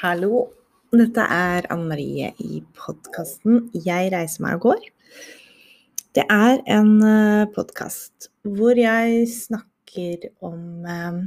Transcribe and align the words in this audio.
Hallo. 0.00 0.46
Dette 0.96 1.20
er 1.28 1.66
Anne 1.68 1.90
Marie 1.90 2.30
i 2.40 2.62
podkasten 2.72 3.66
'Jeg 3.74 4.08
reiser 4.14 4.40
meg 4.40 4.54
og 4.56 4.62
går'. 4.62 4.86
Det 6.16 6.24
er 6.24 6.62
en 6.72 6.94
podkast 7.52 8.30
hvor 8.40 8.80
jeg 8.80 9.28
snakker 9.28 10.30
om 10.40 10.86
eh, 10.88 11.20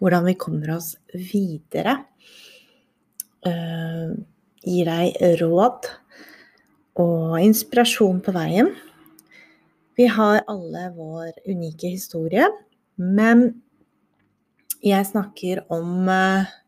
hvordan 0.00 0.26
vi 0.26 0.34
kommer 0.34 0.74
oss 0.74 0.96
videre. 1.14 2.00
Eh, 3.46 4.18
gir 4.66 4.90
deg 4.90 5.22
råd 5.38 5.86
og 6.98 7.38
inspirasjon 7.38 8.18
på 8.26 8.34
veien. 8.34 8.74
Vi 9.94 10.10
har 10.10 10.42
alle 10.48 10.88
vår 10.98 11.30
unike 11.46 11.94
historie, 11.94 12.50
men 12.98 13.62
jeg 14.82 15.06
snakker 15.06 15.62
om 15.70 16.08
eh, 16.08 16.58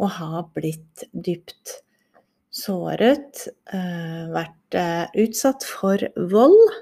å 0.00 0.08
har 0.08 0.46
blitt 0.56 1.04
dypt 1.12 1.82
såret, 2.52 3.46
eh, 3.72 4.24
vært 4.32 4.76
eh, 4.76 5.04
utsatt 5.24 5.64
for 5.66 6.00
vold. 6.32 6.72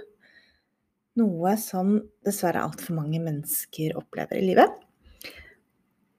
Noe 1.21 1.57
som 1.59 1.97
dessverre 2.27 2.63
altfor 2.63 2.97
mange 3.01 3.21
mennesker 3.23 3.97
opplever 3.99 4.39
i 4.39 4.47
livet. 4.47 4.79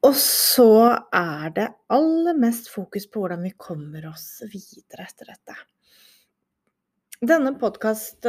Og 0.01 0.15
så 0.17 0.97
er 1.13 1.51
det 1.55 1.67
aller 1.93 2.37
mest 2.37 2.71
fokus 2.73 3.05
på 3.07 3.21
hvordan 3.21 3.43
vi 3.45 3.53
kommer 3.53 4.07
oss 4.09 4.41
videre 4.49 5.05
etter 5.05 5.29
dette. 5.29 5.57
Denne 7.21 7.53
podkast, 7.61 8.25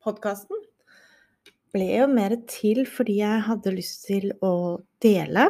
podkasten 0.00 0.62
ble 1.76 1.90
jo 1.90 2.06
mer 2.08 2.38
til 2.48 2.86
fordi 2.88 3.18
jeg 3.20 3.44
hadde 3.50 3.74
lyst 3.76 4.06
til 4.08 4.30
å 4.40 4.80
dele 5.04 5.44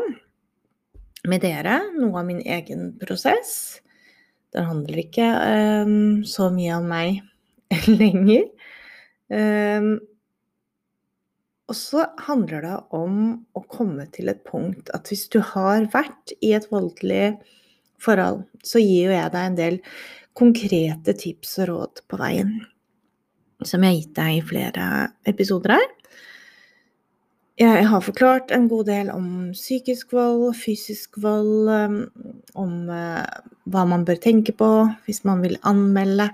med 1.31 1.43
dere 1.45 1.81
noe 1.97 2.21
av 2.21 2.29
min 2.29 2.43
egen 2.43 2.93
prosess. 3.01 3.81
Den 4.55 4.69
handler 4.69 5.01
ikke 5.03 5.31
um, 5.87 6.25
så 6.29 6.51
mye 6.55 6.77
om 6.79 6.87
meg 6.91 7.23
lenger. 8.01 8.47
Um, 9.29 9.97
og 11.67 11.75
så 11.75 12.05
handler 12.23 12.63
det 12.63 12.77
om 12.95 13.17
å 13.59 13.63
komme 13.67 14.07
til 14.15 14.31
et 14.31 14.45
punkt 14.47 14.93
at 14.95 15.11
hvis 15.11 15.27
du 15.35 15.41
har 15.43 15.89
vært 15.91 16.35
i 16.39 16.53
et 16.55 16.69
voldelig 16.71 17.35
forhold, 18.03 18.45
så 18.63 18.79
gir 18.83 19.09
jo 19.09 19.17
jeg 19.17 19.33
deg 19.35 19.49
en 19.51 19.59
del 19.59 19.81
konkrete 20.37 21.17
tips 21.19 21.57
og 21.65 21.71
råd 21.73 22.03
på 22.07 22.21
veien. 22.21 22.55
Som 23.65 23.83
jeg 23.83 23.91
har 23.93 23.99
gitt 23.99 24.17
deg 24.19 24.37
i 24.37 24.47
flere 24.47 24.89
episoder 25.27 25.75
her. 25.75 25.87
Jeg 27.57 27.87
har 27.89 28.03
forklart 28.05 28.51
en 28.53 28.67
god 28.69 28.85
del 28.91 29.09
om 29.09 29.29
psykisk 29.57 30.11
vold, 30.13 30.51
fysisk 30.61 31.17
vold, 31.25 31.71
um, 31.73 31.95
om 32.53 32.91
eh, 32.93 33.23
hva 33.73 33.85
man 33.89 34.05
bør 34.05 34.19
tenke 34.21 34.53
på 34.53 34.69
hvis 35.07 35.23
man 35.25 35.41
vil 35.41 35.57
anmelde. 35.65 36.29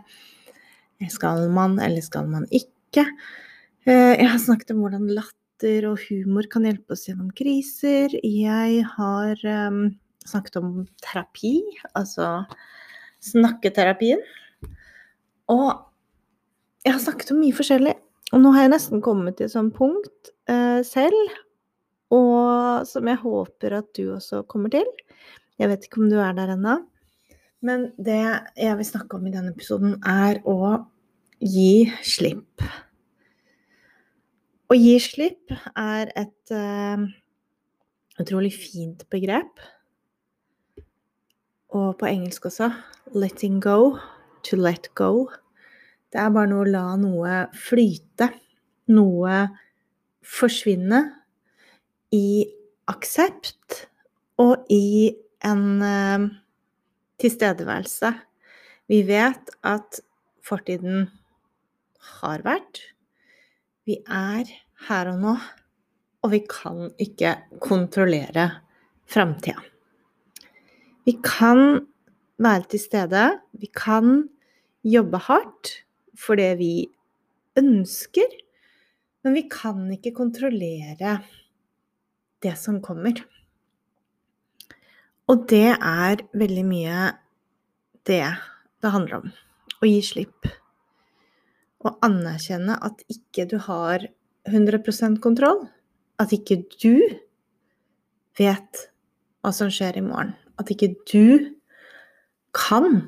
Skal 1.10 1.46
man, 1.54 1.78
eller 1.82 2.02
skal 2.02 2.26
man 2.30 2.48
ikke? 2.50 3.06
Eh, 3.86 4.18
jeg 4.18 4.28
har 4.32 4.42
snakket 4.42 4.74
om 4.74 4.82
hvordan 4.82 5.06
latter 5.14 5.86
og 5.92 6.02
humor 6.08 6.50
kan 6.50 6.66
hjelpe 6.66 6.96
oss 6.96 7.06
gjennom 7.06 7.30
kriser. 7.38 8.10
Jeg 8.18 8.82
har 8.96 9.46
um, 9.70 9.80
snakket 10.26 10.58
om 10.58 10.72
terapi, 11.06 11.60
altså 11.94 12.48
snakketerapien. 13.22 14.22
Og 15.54 15.70
jeg 16.82 16.96
har 16.96 17.04
snakket 17.06 17.30
om 17.30 17.44
mye 17.44 17.54
forskjellig. 17.54 17.94
Og 18.32 18.40
nå 18.40 18.52
har 18.54 18.64
jeg 18.64 18.72
nesten 18.72 19.02
kommet 19.04 19.36
til 19.38 19.48
et 19.48 19.54
sånt 19.54 19.74
punkt 19.76 20.32
eh, 20.48 20.80
selv, 20.86 21.34
og 22.12 22.86
som 22.88 23.08
jeg 23.08 23.20
håper 23.20 23.76
at 23.78 23.90
du 23.96 24.14
også 24.14 24.42
kommer 24.48 24.72
til. 24.72 24.88
Jeg 25.60 25.68
vet 25.68 25.84
ikke 25.86 26.00
om 26.02 26.08
du 26.12 26.18
er 26.20 26.32
der 26.36 26.54
ennå. 26.54 26.78
Men 27.62 27.90
det 27.96 28.20
jeg 28.58 28.78
vil 28.78 28.88
snakke 28.88 29.16
om 29.16 29.26
i 29.28 29.32
denne 29.32 29.52
episoden, 29.52 29.94
er 30.02 30.40
å 30.48 30.82
gi 31.38 31.86
slipp. 32.04 32.64
Å 34.72 34.78
gi 34.78 34.96
slipp 35.02 35.52
er 35.78 36.10
et 36.18 36.54
uh, 36.56 37.04
utrolig 38.22 38.50
fint 38.56 39.04
begrep. 39.12 39.62
Og 41.72 41.94
på 42.00 42.08
engelsk 42.08 42.50
også 42.50 42.72
letting 43.14 43.60
go, 43.62 43.96
to 44.44 44.58
let 44.58 44.90
go. 44.98 45.28
Det 46.12 46.20
er 46.20 46.32
bare 46.34 46.50
noe 46.50 46.66
å 46.66 46.68
la 46.68 46.84
noe 47.00 47.36
flyte, 47.56 48.28
noe 48.92 49.36
forsvinne, 50.22 51.00
i 52.12 52.44
aksept 52.92 53.86
og 54.42 54.66
i 54.68 55.08
en 55.48 55.64
uh, 55.80 56.26
tilstedeværelse. 57.22 58.10
Vi 58.92 58.98
vet 59.08 59.52
at 59.64 60.02
fortiden 60.44 61.06
har 62.20 62.44
vært. 62.44 62.82
Vi 63.88 63.96
er 64.04 64.50
her 64.88 65.12
og 65.14 65.22
nå, 65.22 65.36
og 66.22 66.34
vi 66.34 66.42
kan 66.50 66.90
ikke 67.00 67.36
kontrollere 67.62 68.50
framtida. 69.08 69.62
Vi 71.08 71.16
kan 71.24 71.80
være 72.42 72.68
til 72.74 72.82
stede, 72.82 73.24
vi 73.58 73.70
kan 73.74 74.28
jobbe 74.86 75.18
hardt, 75.30 75.72
for 76.18 76.38
det 76.40 76.56
vi 76.60 76.74
ønsker, 77.58 78.28
men 79.22 79.36
vi 79.36 79.44
kan 79.50 79.84
ikke 79.94 80.14
kontrollere 80.16 81.18
det 82.42 82.56
som 82.58 82.80
kommer. 82.82 83.20
Og 85.30 85.46
det 85.50 85.76
er 85.76 86.24
veldig 86.36 86.64
mye 86.66 87.12
det 88.08 88.24
det 88.82 88.90
handler 88.90 89.22
om. 89.22 89.30
Å 89.82 89.88
gi 89.88 90.00
slipp. 90.04 90.48
Å 91.82 91.94
anerkjenne 92.06 92.76
at 92.82 93.04
ikke 93.10 93.46
du 93.50 93.56
har 93.62 94.04
100% 94.50 95.20
kontroll. 95.22 95.64
At 96.18 96.34
ikke 96.34 96.62
du 96.82 96.98
vet 98.38 98.86
hva 99.42 99.52
som 99.54 99.70
skjer 99.72 99.98
i 99.98 100.04
morgen. 100.04 100.34
At 100.58 100.70
ikke 100.74 100.92
du 101.08 101.54
kan 102.54 103.00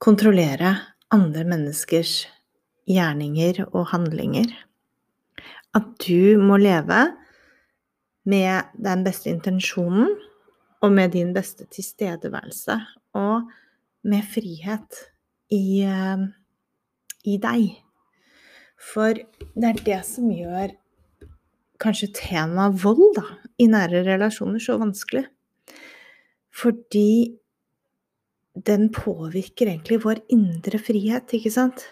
kontrollere 0.00 0.74
andre 1.14 1.44
menneskers 1.48 2.24
gjerninger 2.90 3.64
og 3.70 3.90
handlinger. 3.92 4.50
At 5.74 5.86
du 6.02 6.38
må 6.42 6.58
leve 6.60 7.02
med 8.30 8.70
den 8.78 9.04
beste 9.06 9.30
intensjonen 9.30 10.10
og 10.80 10.92
med 10.92 11.12
din 11.14 11.32
beste 11.34 11.66
tilstedeværelse 11.70 12.78
og 13.18 13.50
med 14.02 14.24
frihet 14.34 15.02
i, 15.52 15.82
eh, 15.84 16.26
i 17.24 17.36
deg. 17.36 17.76
For 18.80 19.12
det 19.12 19.68
er 19.68 19.84
det 19.84 20.00
som 20.08 20.30
gjør 20.32 20.72
kanskje 21.80 22.12
temaet 22.16 22.80
vold 22.82 23.16
da, 23.16 23.26
i 23.60 23.66
nære 23.68 24.04
relasjoner 24.06 24.60
så 24.62 24.78
vanskelig. 24.80 25.26
Fordi 26.52 27.36
den 28.54 28.88
påvirker 28.92 29.70
egentlig 29.70 30.00
vår 30.04 30.22
indre 30.32 30.80
frihet, 30.82 31.30
ikke 31.36 31.52
sant? 31.54 31.84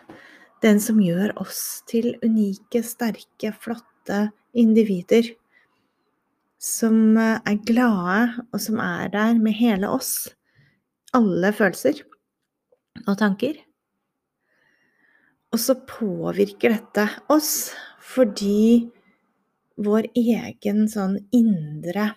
Den 0.63 0.81
som 0.83 0.99
gjør 1.03 1.37
oss 1.39 1.85
til 1.87 2.17
unike, 2.25 2.83
sterke, 2.83 3.53
flotte 3.63 4.29
individer. 4.59 5.31
Som 6.59 7.17
eh, 7.21 7.39
er 7.47 7.63
glade, 7.63 8.45
og 8.51 8.63
som 8.63 8.83
er 8.83 9.13
der 9.15 9.39
med 9.39 9.55
hele 9.61 9.91
oss. 9.95 10.33
Alle 11.15 11.53
følelser 11.55 12.03
og 13.07 13.15
tanker. 13.21 13.55
Og 15.55 15.63
så 15.63 15.79
påvirker 15.89 16.75
dette 16.75 17.07
oss 17.33 17.71
fordi 18.09 18.89
vår 19.79 20.09
egen 20.17 20.87
sånn 20.91 21.15
indre 21.35 22.09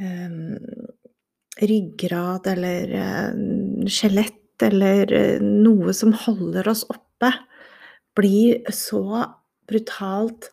um, 0.00 0.56
ryggrad 1.62 2.46
eller 2.52 2.92
uh, 2.92 3.86
skjelett 3.88 4.62
eller 4.66 5.12
uh, 5.12 5.42
noe 5.42 5.94
som 5.96 6.14
holder 6.26 6.68
oss 6.72 6.84
oppe, 6.92 7.32
blir 8.16 8.64
så 8.72 9.24
brutalt 9.68 10.50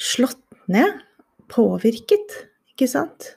slått 0.00 0.42
ned, 0.70 1.00
påvirket, 1.52 2.38
ikke 2.72 2.88
sant? 2.90 3.34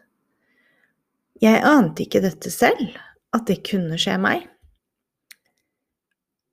Jeg 1.43 1.61
ante 1.65 2.05
ikke 2.05 2.23
dette 2.23 2.49
selv, 2.53 2.95
at 3.35 3.45
det 3.49 3.59
kunne 3.67 3.99
skje 4.01 4.15
meg. 4.21 4.47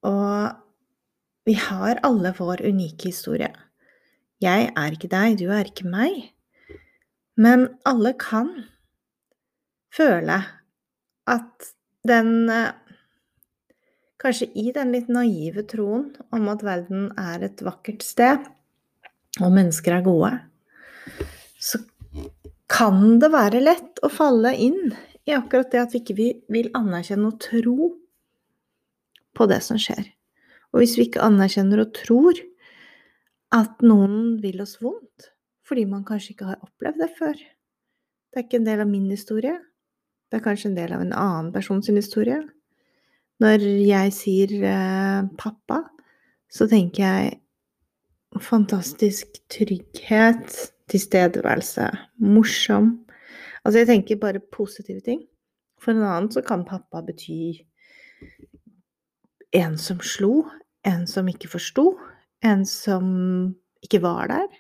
Og 0.05 0.53
vi 1.49 1.56
har 1.56 2.00
alle 2.05 2.35
vår 2.37 2.65
unike 2.69 3.09
historie. 3.09 3.49
Jeg 4.44 4.69
er 4.77 4.97
ikke 4.97 5.09
deg, 5.12 5.38
du 5.41 5.49
er 5.53 5.70
ikke 5.70 5.88
meg. 5.88 6.35
Men 7.41 7.69
alle 7.88 8.12
kan 8.20 8.50
føle 9.94 10.41
at 11.31 11.70
den 12.06 12.50
eh, 12.52 12.73
Kanskje 14.25 14.46
i 14.56 14.70
den 14.73 14.94
litt 14.94 15.11
naive 15.12 15.67
troen 15.69 16.06
om 16.32 16.46
at 16.49 16.62
verden 16.64 17.11
er 17.20 17.43
et 17.44 17.61
vakkert 17.61 18.00
sted, 18.00 18.46
og 19.37 19.50
mennesker 19.52 19.99
er 19.99 20.06
gode, 20.06 20.31
så 21.61 21.82
kan 22.73 23.19
det 23.20 23.29
være 23.35 23.61
lett 23.61 24.00
å 24.00 24.08
falle 24.08 24.55
inn 24.56 24.94
i 25.29 25.35
akkurat 25.37 25.69
det 25.75 25.82
at 25.82 25.93
vi 25.93 26.00
ikke 26.00 26.17
vil 26.56 26.70
anerkjenne 26.79 27.29
og 27.29 27.37
tro 27.43 27.91
på 29.37 29.49
det 29.50 29.61
som 29.67 29.76
skjer. 29.82 30.06
Og 30.73 30.81
hvis 30.81 30.96
vi 30.96 31.11
ikke 31.11 31.26
anerkjenner 31.26 31.85
og 31.85 31.93
tror 31.96 32.41
at 33.55 33.85
noen 33.85 34.38
vil 34.43 34.62
oss 34.64 34.79
vondt, 34.81 35.31
fordi 35.69 35.85
man 35.91 36.05
kanskje 36.06 36.32
ikke 36.35 36.49
har 36.55 36.64
opplevd 36.64 37.05
det 37.05 37.12
før 37.19 37.37
Det 37.37 38.41
er 38.41 38.46
ikke 38.49 38.58
en 38.58 38.67
del 38.67 38.81
av 38.82 38.88
min 38.91 39.06
historie. 39.12 39.55
Det 40.35 40.41
er 40.41 40.49
kanskje 40.49 40.73
en 40.73 40.75
del 40.75 40.93
av 40.97 41.03
en 41.05 41.13
annen 41.15 41.49
persons 41.55 41.87
historie. 41.95 42.41
Når 43.39 43.63
jeg 43.87 44.13
sier 44.17 44.53
eh, 44.67 45.27
pappa, 45.39 45.77
så 46.51 46.67
tenker 46.67 47.05
jeg 47.05 48.41
fantastisk 48.43 49.39
trygghet, 49.55 50.57
tilstedeværelse, 50.91 51.87
morsom. 52.19 52.89
Altså, 53.63 53.85
jeg 53.85 53.91
tenker 53.93 54.19
bare 54.25 54.43
positive 54.43 55.05
ting. 55.07 55.21
For 55.79 55.95
en 55.95 56.03
annen 56.03 56.33
så 56.35 56.43
kan 56.43 56.67
pappa 56.67 57.05
bety 57.07 57.61
en 59.55 59.79
som 59.79 60.03
slo, 60.03 60.49
en 60.83 61.07
som 61.07 61.31
ikke 61.31 61.53
forsto, 61.53 61.93
en 62.43 62.67
som 62.67 63.07
ikke 63.87 64.03
var 64.03 64.35
der. 64.35 64.51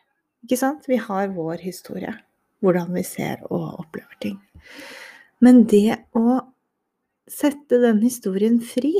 Ikke 0.46 0.60
sant? 0.62 0.86
Vi 0.86 1.02
har 1.02 1.34
vår 1.34 1.66
historie, 1.66 2.14
hvordan 2.62 2.94
vi 2.94 3.02
ser 3.02 3.42
og 3.50 3.72
opplever 3.82 4.22
ting. 4.22 4.38
Men 5.42 5.64
det 5.70 5.98
å 6.16 6.40
sette 7.30 7.80
den 7.82 8.02
historien 8.04 8.60
fri, 8.62 8.92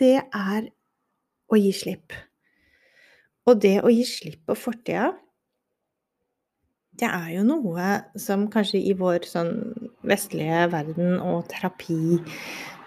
det 0.00 0.18
er 0.20 0.68
å 1.52 1.58
gi 1.58 1.72
slipp. 1.76 2.14
Og 3.48 3.58
det 3.62 3.78
å 3.82 3.90
gi 3.92 4.04
slipp 4.06 4.44
på 4.48 4.56
fortida, 4.58 5.12
det 7.00 7.08
er 7.08 7.30
jo 7.38 7.42
noe 7.46 7.86
som 8.20 8.44
kanskje 8.52 8.82
i 8.90 8.92
vår 8.96 9.24
sånn 9.26 9.52
vestlige 10.06 10.66
verden 10.70 11.16
og 11.24 11.46
terapi 11.50 12.18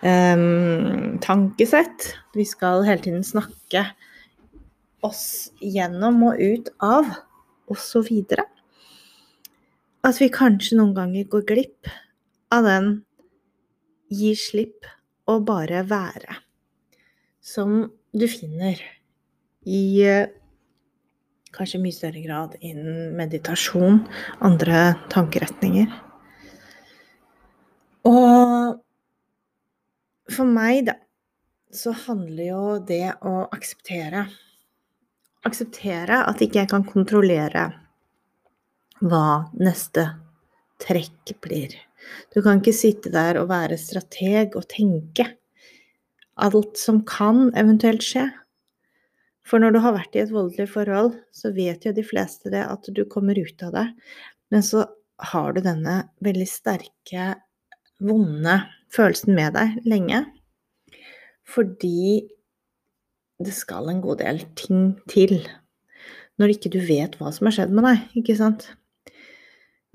um, 0.05 1.15
tankesett 1.23 2.11
Vi 2.37 2.45
skal 2.45 2.85
hele 2.85 3.01
tiden 3.01 3.25
snakke 3.25 3.81
oss 5.05 5.51
gjennom 5.61 6.21
og 6.29 6.39
ut 6.41 6.69
av, 6.85 7.09
videre. 8.05 8.45
At 10.05 10.21
vi 10.21 10.29
kanskje 10.33 10.77
noen 10.79 10.95
ganger 10.97 11.27
går 11.29 11.45
glipp 11.49 11.89
av 12.53 12.67
den 12.67 12.89
gi 14.13 14.33
slipp 14.37 14.87
og 15.31 15.45
bare 15.47 15.81
være, 15.89 16.37
som 17.41 17.85
du 18.13 18.27
finner 18.29 18.79
i 19.65 19.81
eh, 20.05 20.29
kanskje 21.55 21.81
mye 21.81 21.95
større 21.95 22.21
grad 22.21 22.55
innen 22.61 23.15
meditasjon, 23.17 24.03
andre 24.45 24.87
tankeretninger. 25.13 25.89
Og 28.05 28.77
for 30.35 30.45
meg, 30.45 30.85
da, 30.91 30.99
så 31.73 31.95
handler 32.05 32.51
jo 32.51 32.65
det 32.85 33.07
å 33.25 33.47
akseptere 33.49 34.27
akseptere 35.45 36.23
at 36.25 36.41
ikke 36.41 36.63
jeg 36.63 36.71
kan 36.71 36.85
kontrollere 36.87 37.67
hva 39.05 39.51
neste 39.59 40.07
trekk 40.81 41.35
blir. 41.43 41.75
Du 42.33 42.41
kan 42.45 42.61
ikke 42.61 42.75
sitte 42.75 43.11
der 43.13 43.39
og 43.41 43.49
være 43.51 43.79
strateg 43.81 44.55
og 44.57 44.67
tenke 44.71 45.29
alt 46.35 46.79
som 46.79 47.01
kan 47.07 47.49
eventuelt 47.55 48.03
skje. 48.03 48.25
For 49.45 49.61
når 49.61 49.75
du 49.75 49.81
har 49.83 49.95
vært 49.95 50.15
i 50.17 50.23
et 50.23 50.33
voldelig 50.33 50.67
forhold, 50.73 51.13
så 51.35 51.53
vet 51.55 51.85
jo 51.85 51.93
de 51.95 52.03
fleste 52.05 52.51
det 52.53 52.63
at 52.65 52.87
du 52.91 53.03
kommer 53.09 53.37
ut 53.37 53.65
av 53.65 53.75
det. 53.75 53.85
Men 54.51 54.65
så 54.65 54.87
har 55.31 55.53
du 55.53 55.61
denne 55.63 55.99
veldig 56.25 56.47
sterke, 56.49 57.35
vonde 58.03 58.57
følelsen 58.91 59.37
med 59.37 59.55
deg 59.55 59.77
lenge. 59.87 60.25
Fordi 61.47 62.25
det 63.39 63.53
skal 63.55 63.91
en 63.91 64.01
god 64.03 64.23
del 64.23 64.41
ting 64.57 64.95
til 65.11 65.37
når 66.39 66.55
ikke 66.55 66.71
du 66.73 66.81
vet 66.83 67.15
hva 67.19 67.31
som 67.31 67.47
har 67.47 67.55
skjedd 67.55 67.71
med 67.75 67.85
deg, 67.87 68.01
ikke 68.19 68.35
sant? 68.35 68.65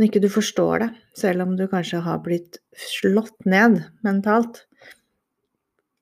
Når 0.01 0.09
ikke 0.09 0.21
du 0.25 0.31
forstår 0.33 0.81
det, 0.81 0.87
selv 1.21 1.45
om 1.45 1.51
du 1.59 1.67
kanskje 1.69 1.99
har 2.01 2.23
blitt 2.25 2.57
slått 2.73 3.45
ned 3.45 3.83
mentalt, 4.01 4.63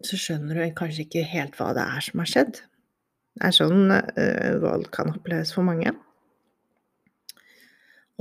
så 0.06 0.14
skjønner 0.14 0.60
du 0.60 0.76
kanskje 0.78 1.02
ikke 1.02 1.24
helt 1.26 1.56
hva 1.58 1.72
det 1.74 1.82
er 1.82 2.04
som 2.06 2.22
har 2.22 2.28
skjedd. 2.30 2.60
Det 3.34 3.48
er 3.48 3.56
sånn 3.56 3.90
uh, 3.90 4.52
vold 4.62 4.86
kan 4.94 5.10
oppleves 5.10 5.50
for 5.56 5.66
mange. 5.66 5.90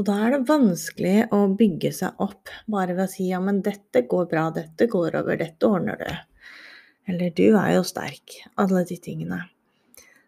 Og 0.01 0.05
da 0.09 0.15
er 0.25 0.33
det 0.33 0.49
vanskelig 0.49 1.27
å 1.33 1.43
bygge 1.61 1.93
seg 1.99 2.25
opp 2.25 2.49
bare 2.65 2.97
ved 2.97 3.05
å 3.05 3.13
si 3.13 3.29
ja, 3.29 3.37
men 3.41 3.61
dette 3.65 4.01
går 4.09 4.25
bra, 4.33 4.47
dette 4.57 4.89
går 4.89 5.19
over, 5.21 5.37
dette 5.37 5.69
ordner 5.69 6.01
du. 6.01 6.09
Eller 7.13 7.37
du 7.37 7.51
er 7.51 7.75
jo 7.77 7.85
sterk. 7.85 8.39
Alle 8.57 8.81
de 8.89 8.97
tingene. 8.97 9.43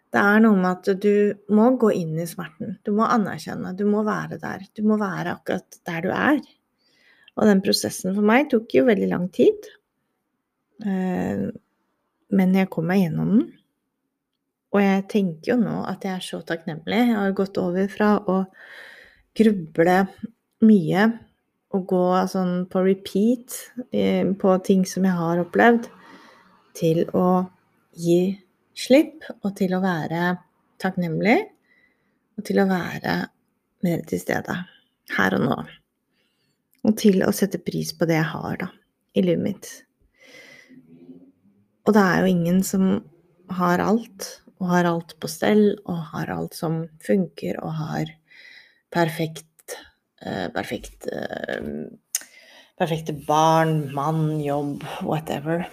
Det 0.09 0.21
er 0.21 0.39
noe 0.41 0.57
med 0.57 0.69
at 0.71 1.01
du 1.03 1.37
må 1.53 1.67
gå 1.77 1.91
inn 1.93 2.15
i 2.17 2.25
smerten. 2.29 2.79
Du 2.85 2.91
må 2.97 3.05
anerkjenne. 3.05 3.75
Du 3.77 3.85
må 3.85 4.01
være 4.07 4.39
der. 4.41 4.63
Du 4.73 4.81
må 4.89 4.97
være 4.97 5.35
akkurat 5.37 5.77
der 5.85 6.05
du 6.05 6.09
er. 6.15 6.39
Og 7.37 7.45
den 7.47 7.61
prosessen 7.63 8.15
for 8.17 8.25
meg 8.25 8.49
tok 8.49 8.73
jo 8.73 8.87
veldig 8.87 9.09
lang 9.11 9.29
tid. 9.35 9.69
Eh, 10.81 11.45
men 12.29 12.57
jeg 12.57 12.71
kom 12.73 12.89
meg 12.89 13.03
gjennom 13.03 13.35
den. 13.35 13.47
Og 14.73 14.81
jeg 14.83 15.05
tenker 15.09 15.53
jo 15.53 15.61
nå 15.61 15.77
at 15.89 16.03
jeg 16.05 16.15
er 16.15 16.25
så 16.25 16.41
takknemlig. 16.45 16.99
Jeg 16.99 17.17
har 17.17 17.37
gått 17.37 17.57
over 17.61 17.87
fra 17.89 18.11
å 18.19 18.41
gruble 19.37 19.97
mye 20.65 21.07
og 21.77 21.85
gå 21.89 22.03
sånn 22.29 22.53
på 22.69 22.81
repeat 22.85 23.55
eh, 23.93 24.25
på 24.25 24.57
ting 24.65 24.85
som 24.89 25.05
jeg 25.05 25.17
har 25.17 25.41
opplevd, 25.41 25.89
til 26.77 27.03
å 27.17 27.45
gi 27.97 28.21
slipp, 28.79 29.27
og 29.43 29.53
til 29.59 29.75
å 29.75 29.81
være 29.83 30.33
takknemlig, 30.81 31.37
og 32.39 32.47
til 32.47 32.61
å 32.61 32.69
være 32.69 33.15
mer 33.85 34.03
til 34.07 34.21
stede 34.21 34.55
her 35.17 35.35
og 35.37 35.45
nå. 35.45 35.59
Og 36.87 36.95
til 36.99 37.23
å 37.25 37.33
sette 37.35 37.59
pris 37.61 37.91
på 37.95 38.07
det 38.07 38.19
jeg 38.19 38.29
har, 38.31 38.59
da, 38.61 38.69
i 39.19 39.23
livet 39.25 39.43
mitt. 39.43 39.71
Og 41.87 41.95
det 41.95 42.03
er 42.05 42.21
jo 42.23 42.31
ingen 42.31 42.61
som 42.63 42.85
har 43.59 43.83
alt, 43.83 44.29
og 44.59 44.71
har 44.71 44.87
alt 44.87 45.15
på 45.19 45.31
stell, 45.31 45.73
og 45.87 45.99
har 46.13 46.31
alt 46.35 46.55
som 46.55 46.83
funker, 47.03 47.59
og 47.63 47.75
har 47.79 48.13
perfekt, 48.93 49.75
uh, 50.25 50.47
perfekt 50.55 51.09
uh, 51.11 51.89
Perfekte 52.79 53.11
barn, 53.27 53.89
mann, 53.91 54.37
jobb, 54.39 54.85
whatever. 55.03 55.65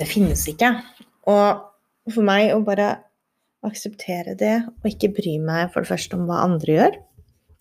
Det 0.00 0.08
finnes 0.10 0.40
ikke. 0.50 0.72
Og 1.30 1.60
for 2.14 2.26
meg 2.26 2.52
å 2.54 2.62
bare 2.66 2.90
akseptere 3.66 4.36
det, 4.38 4.60
og 4.82 4.90
ikke 4.90 5.14
bry 5.16 5.36
meg 5.42 5.72
for 5.72 5.82
det 5.82 5.90
første 5.90 6.18
om 6.18 6.26
hva 6.28 6.44
andre 6.46 6.76
gjør 6.76 6.98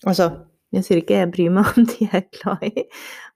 Altså, 0.05 0.27
jeg 0.75 0.85
sier 0.85 0.99
ikke 0.99 1.21
jeg 1.21 1.31
bryr 1.33 1.53
meg 1.55 1.69
om 1.73 1.87
de 1.89 2.09
er 2.11 2.25
glad 2.35 2.65
i, 2.67 2.83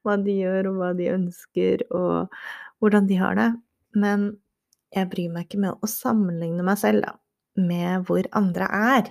hva 0.06 0.18
de 0.22 0.36
gjør, 0.42 0.70
og 0.70 0.82
hva 0.82 0.90
de 0.98 1.08
ønsker, 1.14 1.86
og 1.96 2.36
hvordan 2.84 3.08
de 3.10 3.18
har 3.20 3.40
det, 3.40 3.48
men 3.98 4.28
jeg 4.96 5.10
bryr 5.10 5.32
meg 5.34 5.48
ikke 5.48 5.62
med 5.64 5.80
å 5.80 5.90
sammenligne 5.90 6.66
meg 6.66 6.78
selv 6.82 7.06
da, 7.06 7.16
med 7.60 8.06
hvor 8.08 8.28
andre 8.38 8.70
er. 8.76 9.10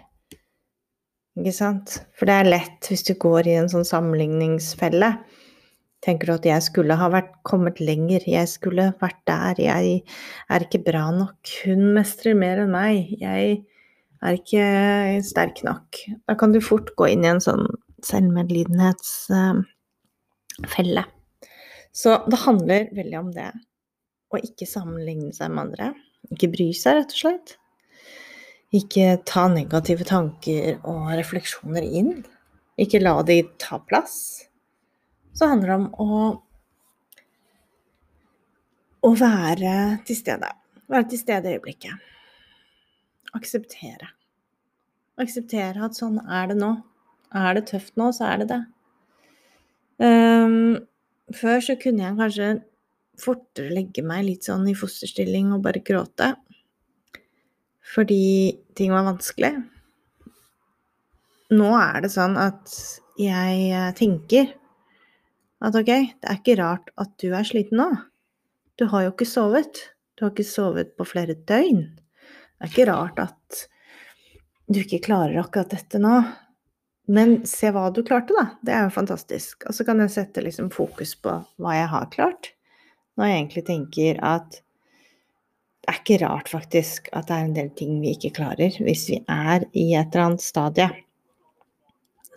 Ikke 1.39 1.55
sant? 1.55 2.01
For 2.19 2.29
det 2.29 2.37
er 2.37 2.53
lett 2.53 2.89
hvis 2.91 3.05
du 3.07 3.15
går 3.21 3.49
i 3.49 3.59
en 3.61 3.71
sånn 3.71 3.87
sammenligningsfelle 3.87 5.13
Tenker 6.05 6.27
du 6.31 6.35
at 6.37 6.45
jeg 6.47 6.63
skulle 6.63 6.95
ha 6.95 7.09
vært, 7.11 7.33
kommet 7.47 7.81
lenger, 7.83 8.23
jeg 8.29 8.49
skulle 8.51 8.93
vært 9.01 9.19
der, 9.27 9.55
jeg 9.59 10.03
er 10.47 10.61
ikke 10.63 10.85
bra 10.87 11.11
nok, 11.15 11.39
hun 11.65 11.95
mestrer 11.97 12.35
mer 12.39 12.59
enn 12.63 12.71
meg, 12.71 13.09
jeg 13.19 13.65
er 14.23 14.33
ikke 14.39 15.23
sterk 15.27 15.65
nok. 15.67 15.99
Da 16.29 16.35
kan 16.39 16.53
du 16.55 16.61
fort 16.63 16.95
gå 16.99 17.07
inn 17.11 17.25
i 17.27 17.33
en 17.33 17.41
sånn 17.43 17.67
selvmedlidenhetsfelle. 18.07 21.05
Så 21.91 22.11
det 22.31 22.39
handler 22.45 22.95
veldig 22.95 23.19
om 23.19 23.35
det. 23.35 23.51
Å 24.29 24.37
ikke 24.39 24.67
sammenligne 24.71 25.33
seg 25.35 25.51
med 25.51 25.63
andre. 25.67 25.95
Ikke 26.31 26.53
bry 26.53 26.73
seg, 26.77 26.97
rett 27.01 27.13
og 27.17 27.21
slett. 27.25 27.57
Ikke 28.77 29.17
ta 29.27 29.49
negative 29.51 30.05
tanker 30.07 30.79
og 30.87 31.11
refleksjoner 31.17 31.83
inn. 31.83 32.25
Ikke 32.79 33.03
la 33.03 33.23
de 33.27 33.43
ta 33.59 33.79
plass 33.83 34.48
så 35.39 35.47
handler 35.53 35.71
det 35.71 35.77
om 35.79 35.89
å, 36.03 36.23
å 39.07 39.11
være 39.15 39.75
til 40.09 40.19
stede. 40.19 40.51
Være 40.91 41.11
til 41.13 41.21
stede 41.21 41.53
i 41.53 41.59
øyeblikket. 41.59 42.09
Akseptere. 43.39 44.11
Akseptere 45.21 45.85
at 45.87 45.99
sånn 45.99 46.19
er 46.25 46.51
det 46.51 46.59
nå. 46.59 46.73
Er 47.39 47.55
det 47.55 47.69
tøft 47.71 47.95
nå, 48.01 48.11
så 48.17 48.33
er 48.33 48.43
det 48.43 48.51
det. 48.51 48.61
Um, 49.99 50.79
før 51.35 51.63
så 51.63 51.79
kunne 51.79 52.07
jeg 52.07 52.19
kanskje 52.19 52.51
fortere 53.19 53.75
legge 53.75 54.03
meg 54.07 54.25
litt 54.27 54.47
sånn 54.47 54.67
i 54.71 54.77
fosterstilling 54.79 55.53
og 55.55 55.63
bare 55.67 55.83
gråte. 55.85 56.33
Fordi 57.95 58.59
ting 58.79 58.91
var 58.95 59.07
vanskelig. 59.07 59.55
Nå 61.55 61.69
er 61.79 62.03
det 62.05 62.13
sånn 62.13 62.35
at 62.41 62.75
jeg 63.19 63.93
tenker 63.99 64.58
at 65.65 65.75
ok, 65.75 65.91
det 65.91 66.29
er 66.29 66.39
ikke 66.39 66.59
rart 66.61 66.93
at 67.01 67.15
du 67.21 67.33
er 67.35 67.47
sliten 67.47 67.81
nå. 67.81 67.89
Du 68.79 68.87
har 68.93 69.07
jo 69.07 69.15
ikke 69.15 69.27
sovet. 69.27 69.81
Du 70.15 70.25
har 70.25 70.35
ikke 70.35 70.47
sovet 70.47 70.95
på 70.99 71.07
flere 71.09 71.35
døgn. 71.49 71.83
Det 71.99 72.67
er 72.67 72.71
ikke 72.73 72.91
rart 72.91 73.19
at 73.23 73.65
du 74.69 74.83
ikke 74.83 75.03
klarer 75.09 75.41
akkurat 75.41 75.73
dette 75.73 76.01
nå. 76.03 76.21
Men 77.09 77.39
se 77.49 77.71
hva 77.73 77.87
du 77.95 78.03
klarte, 78.05 78.35
da. 78.37 78.45
Det 78.61 78.75
er 78.75 78.87
jo 78.87 78.95
fantastisk. 78.99 79.65
Og 79.67 79.75
så 79.75 79.87
kan 79.89 80.03
jeg 80.03 80.13
sette 80.13 80.45
liksom 80.45 80.69
fokus 80.75 81.15
på 81.17 81.39
hva 81.57 81.77
jeg 81.79 81.91
har 81.95 82.09
klart. 82.13 82.51
Når 83.17 83.31
jeg 83.31 83.39
egentlig 83.39 83.65
tenker 83.67 84.21
at 84.23 84.59
det 85.89 85.95
er 85.95 86.01
ikke 86.03 86.19
rart, 86.21 86.51
faktisk, 86.53 87.09
at 87.17 87.31
det 87.31 87.35
er 87.35 87.47
en 87.47 87.55
del 87.57 87.71
ting 87.79 87.95
vi 88.03 88.13
ikke 88.13 88.35
klarer 88.37 88.75
hvis 88.85 89.07
vi 89.09 89.23
er 89.25 89.65
i 89.73 89.87
et 89.97 90.11
eller 90.13 90.27
annet 90.27 90.45
stadie. 90.45 90.91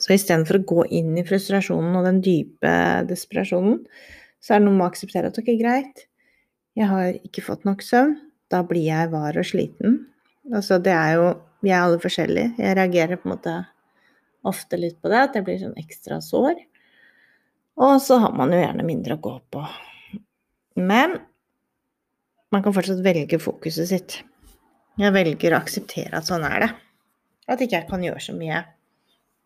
Så 0.02 0.16
istedenfor 0.16 0.58
å 0.58 0.66
gå 0.66 0.86
inn 0.98 1.14
i 1.20 1.26
frustrasjonen 1.26 1.98
og 2.00 2.08
den 2.08 2.22
dype 2.26 2.72
desperasjonen, 3.10 3.84
så 4.42 4.56
er 4.56 4.62
det 4.62 4.66
noe 4.66 4.78
med 4.80 4.88
å 4.88 4.90
akseptere 4.90 5.30
at 5.30 5.38
ok, 5.38 5.52
greit, 5.60 6.08
jeg 6.78 6.88
har 6.90 7.20
ikke 7.20 7.44
fått 7.46 7.68
nok 7.68 7.84
søvn. 7.86 8.16
Da 8.52 8.64
blir 8.68 8.88
jeg 8.88 9.12
var 9.12 9.38
og 9.38 9.48
sliten. 9.48 10.00
Altså, 10.52 10.80
det 10.82 10.94
er 10.96 11.16
jo 11.20 11.32
Vi 11.62 11.70
er 11.70 11.84
alle 11.84 12.00
forskjellige. 12.02 12.56
Jeg 12.58 12.74
reagerer 12.74 13.20
på 13.22 13.28
en 13.28 13.36
måte 13.36 13.52
ofte 14.50 14.80
litt 14.82 14.96
på 14.98 15.12
det, 15.12 15.20
at 15.28 15.36
jeg 15.38 15.46
blir 15.46 15.60
sånn 15.62 15.76
ekstra 15.78 16.16
sår. 16.26 16.58
Og 17.78 18.00
så 18.02 18.18
har 18.24 18.34
man 18.34 18.50
jo 18.50 18.58
gjerne 18.58 18.86
mindre 18.88 19.14
å 19.14 19.22
gå 19.22 19.36
på. 19.54 19.62
Men 20.82 21.20
man 22.50 22.64
kan 22.66 22.74
fortsatt 22.74 23.04
velge 23.06 23.38
fokuset 23.38 23.92
sitt. 23.92 24.18
Jeg 24.98 25.14
velger 25.14 25.54
å 25.54 25.62
akseptere 25.62 26.18
at 26.18 26.26
sånn 26.26 26.48
er 26.50 26.66
det. 26.66 26.72
At 27.46 27.62
ikke 27.62 27.78
jeg 27.78 27.90
kan 27.92 28.08
gjøre 28.08 28.26
så 28.26 28.34
mye 28.34 28.64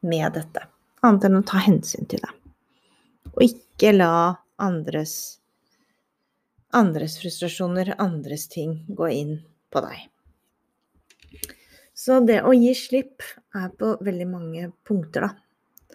med 0.05 0.37
dette. 0.37 0.67
Annet 1.05 1.27
enn 1.27 1.39
å 1.41 1.45
ta 1.45 1.61
hensyn 1.65 2.07
til 2.09 2.21
det. 2.23 2.33
Og 3.35 3.41
ikke 3.49 3.91
la 3.95 4.13
andres 4.61 5.15
andres 6.75 7.19
frustrasjoner, 7.21 7.93
andres 7.97 8.47
ting, 8.51 8.83
gå 8.87 9.09
inn 9.09 9.35
på 9.71 9.81
deg. 9.85 10.09
Så 11.95 12.19
det 12.27 12.41
å 12.43 12.51
gi 12.55 12.73
slipp 12.75 13.23
er 13.55 13.71
på 13.79 13.95
veldig 14.03 14.27
mange 14.27 14.69
punkter, 14.87 15.29
da. 15.29 15.91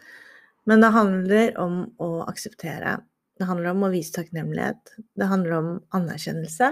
Men 0.68 0.80
det 0.84 0.92
handler 0.94 1.56
om 1.60 1.82
å 2.00 2.10
akseptere. 2.28 2.98
Det 3.36 3.48
handler 3.48 3.74
om 3.74 3.84
å 3.84 3.92
vise 3.92 4.14
takknemlighet. 4.14 4.94
Det 5.16 5.28
handler 5.28 5.56
om 5.56 5.70
anerkjennelse 5.96 6.70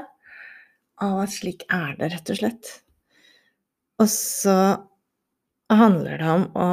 av 1.04 1.20
at 1.24 1.32
slik 1.32 1.64
er 1.72 1.96
det, 1.98 2.10
rett 2.14 2.32
og 2.32 2.40
slett. 2.40 2.70
Og 3.98 4.08
så 4.12 4.56
handler 5.68 6.20
det 6.20 6.30
om 6.32 6.46
å 6.56 6.70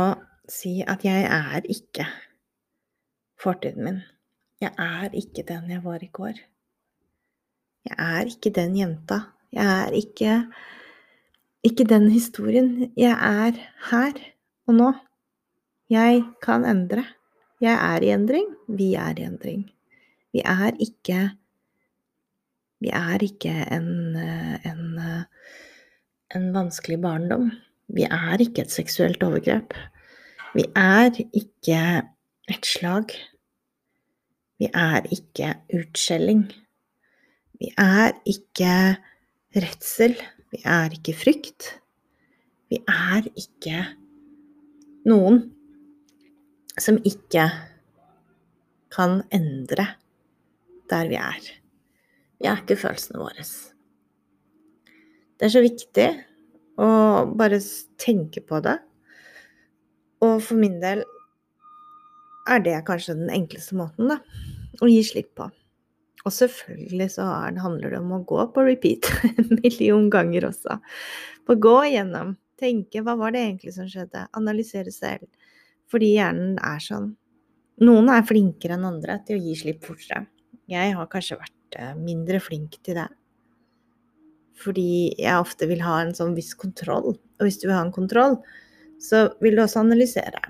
si 0.52 0.82
at 0.88 1.06
jeg 1.06 1.25
er 1.30 1.66
ikke 1.70 2.06
fortiden 3.42 3.84
min. 3.84 4.02
Jeg 4.62 4.72
er 4.80 5.10
ikke 5.14 5.44
den 5.48 5.70
jeg 5.72 5.84
var 5.84 6.04
i 6.04 6.10
går. 6.14 6.40
Jeg 7.86 7.96
er 7.98 8.30
ikke 8.32 8.50
den 8.50 8.78
jenta. 8.78 9.20
Jeg 9.54 9.66
er 9.66 9.92
ikke 9.94 10.32
ikke 11.66 11.86
den 11.90 12.10
historien. 12.12 12.92
Jeg 12.98 13.16
er 13.18 13.58
her 13.90 14.20
og 14.68 14.78
nå. 14.78 14.92
Jeg 15.90 16.24
kan 16.42 16.66
endre. 16.66 17.06
Jeg 17.62 17.74
er 17.74 18.04
i 18.04 18.12
endring. 18.14 18.48
Vi 18.68 18.94
er 18.94 19.18
i 19.18 19.25
endring. 19.25 19.66
Vi 20.34 20.42
er 20.46 20.72
ikke 20.80 21.32
Vi 22.84 22.90
er 22.94 23.24
ikke 23.24 23.54
en, 23.72 24.16
en, 24.16 25.00
en 26.36 26.48
vanskelig 26.54 27.00
barndom. 27.02 27.52
Vi 27.88 28.04
er 28.04 28.42
ikke 28.42 28.62
et 28.66 28.72
seksuelt 28.72 29.24
overgrep. 29.24 29.74
Vi 30.56 30.64
er 30.72 31.10
ikke 31.36 31.80
et 32.48 32.68
slag. 32.68 33.12
Vi 34.56 34.70
er 34.72 35.04
ikke 35.12 35.50
utskjelling. 35.76 36.46
Vi 37.60 37.74
er 37.76 38.16
ikke 38.24 38.70
redsel. 39.58 40.16
Vi 40.54 40.62
er 40.64 40.96
ikke 40.96 41.18
frykt. 41.20 41.68
Vi 42.72 42.80
er 42.88 43.28
ikke 43.36 43.82
noen 45.12 45.42
som 46.80 47.02
ikke 47.04 47.50
kan 48.96 49.20
endre 49.36 49.90
der 50.88 51.12
vi 51.12 51.20
er. 51.20 51.52
Vi 52.40 52.48
er 52.48 52.64
ikke 52.64 52.80
følelsene 52.80 53.20
våre. 53.20 53.44
Det 55.36 55.50
er 55.50 55.58
så 55.60 55.68
viktig 55.68 56.10
å 56.80 56.92
bare 57.36 57.60
tenke 58.00 58.40
på 58.40 58.64
det. 58.64 58.80
Og 60.25 60.41
for 60.44 60.60
min 60.60 60.79
del 60.82 61.03
er 62.50 62.62
det 62.65 62.79
kanskje 62.88 63.17
den 63.17 63.32
enkleste 63.34 63.77
måten, 63.77 64.10
da. 64.12 64.20
Å 64.82 64.89
gi 64.89 65.01
slipp 65.08 65.32
på. 65.39 65.50
Og 66.25 66.34
selvfølgelig 66.34 67.12
så 67.13 67.25
handler 67.62 67.94
det 67.94 68.00
om 68.01 68.15
å 68.17 68.24
gå 68.27 68.41
på 68.53 68.63
repeat 68.65 69.10
en 69.29 69.60
million 69.60 70.10
ganger 70.13 70.50
også. 70.50 70.79
På 71.46 71.58
gå 71.62 71.75
igjennom, 71.91 72.34
tenke 72.60 73.03
hva 73.05 73.17
var 73.20 73.36
det 73.36 73.44
egentlig 73.44 73.75
som 73.75 73.89
skjedde, 73.89 74.25
analysere 74.38 74.94
selv. 74.94 75.27
Fordi 75.91 76.15
hjernen 76.15 76.58
er 76.65 76.82
sånn. 76.82 77.12
Noen 77.86 78.10
er 78.10 78.25
flinkere 78.25 78.77
enn 78.77 78.88
andre 78.88 79.20
til 79.27 79.38
å 79.38 79.46
gi 79.46 79.53
slipp 79.60 79.86
fortere. 79.86 80.25
Jeg 80.72 80.96
har 80.98 81.10
kanskje 81.12 81.38
vært 81.38 81.77
eh, 81.77 81.94
mindre 82.00 82.39
flink 82.41 82.79
til 82.86 82.98
det. 82.98 83.10
Fordi 84.63 85.13
jeg 85.20 85.36
ofte 85.36 85.67
vil 85.70 85.84
ha 85.86 86.00
en 86.01 86.15
sånn 86.15 86.34
viss 86.38 86.55
kontroll. 86.58 87.13
Og 87.13 87.44
hvis 87.46 87.60
du 87.62 87.67
vil 87.67 87.75
ha 87.75 87.84
en 87.86 87.94
kontroll, 87.94 88.39
så 89.02 89.28
vil 89.44 89.58
du 89.58 89.64
også 89.64 89.82
analysere. 89.84 90.42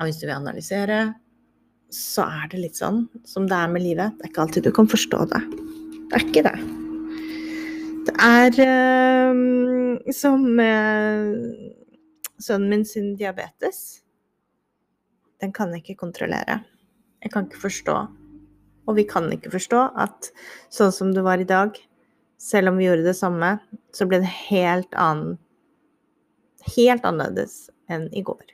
Og 0.00 0.08
hvis 0.08 0.20
du 0.20 0.26
vil 0.26 0.36
analysere, 0.36 1.14
så 1.94 2.26
er 2.26 2.48
det 2.50 2.62
litt 2.62 2.78
sånn 2.78 3.04
som 3.28 3.46
det 3.50 3.58
er 3.58 3.70
med 3.70 3.84
livet. 3.84 4.16
Det 4.18 4.26
er 4.26 4.32
ikke 4.32 4.46
alltid 4.46 4.66
du 4.66 4.72
kan 4.74 4.90
forstå 4.90 5.20
det. 5.30 5.42
Det 6.10 6.18
er 6.18 6.26
ikke 6.26 6.44
det. 6.46 6.56
Det 8.04 8.14
er 8.20 8.58
øh, 8.64 10.12
som 10.12 10.42
med 10.58 11.38
sønnen 12.42 12.68
min 12.72 12.84
sin 12.84 13.14
diabetes. 13.16 14.02
Den 15.40 15.54
kan 15.54 15.72
jeg 15.72 15.84
ikke 15.84 16.02
kontrollere. 16.02 16.60
Jeg 17.22 17.32
kan 17.32 17.46
ikke 17.48 17.62
forstå. 17.62 17.96
Og 18.84 18.98
vi 18.98 19.06
kan 19.08 19.30
ikke 19.32 19.52
forstå 19.54 19.80
at 19.96 20.28
sånn 20.72 20.92
som 20.92 21.14
det 21.16 21.24
var 21.24 21.40
i 21.40 21.48
dag, 21.48 21.76
selv 22.40 22.72
om 22.72 22.80
vi 22.80 22.88
gjorde 22.88 23.06
det 23.06 23.16
samme, 23.16 23.54
så 23.96 24.04
ble 24.08 24.20
det 24.20 24.32
helt 24.50 24.92
annen 24.92 25.38
Helt 26.64 27.04
annerledes 27.04 27.68
enn 27.92 28.08
i 28.16 28.22
går. 28.24 28.44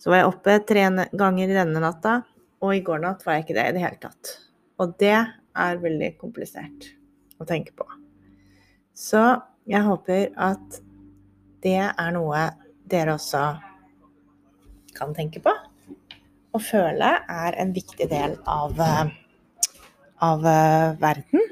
Så 0.00 0.10
var 0.10 0.22
jeg 0.22 0.30
oppe 0.32 0.54
tre 0.66 0.86
ganger 1.14 1.52
denne 1.54 1.82
natta. 1.82 2.22
Og 2.62 2.76
i 2.76 2.82
går 2.84 3.02
natt 3.02 3.24
var 3.26 3.36
jeg 3.36 3.46
ikke 3.46 3.58
det 3.58 3.66
i 3.68 3.74
det 3.76 3.82
hele 3.82 4.00
tatt. 4.02 4.32
Og 4.82 4.94
det 5.02 5.14
er 5.14 5.82
veldig 5.82 6.14
komplisert 6.20 6.88
å 7.42 7.46
tenke 7.46 7.74
på. 7.76 7.86
Så 8.94 9.20
jeg 9.68 9.82
håper 9.86 10.32
at 10.40 10.80
det 11.62 11.78
er 11.86 12.14
noe 12.14 12.48
dere 12.90 13.16
også 13.16 13.42
kan 14.96 15.14
tenke 15.16 15.42
på. 15.42 15.52
Å 16.52 16.60
føle 16.60 17.12
er 17.30 17.56
en 17.62 17.72
viktig 17.74 18.08
del 18.10 18.36
av, 18.50 18.78
av 20.22 20.46
verden. 21.00 21.50